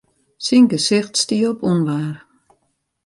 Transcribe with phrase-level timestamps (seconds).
[0.45, 2.15] Syn gesicht stie op ûnwaar.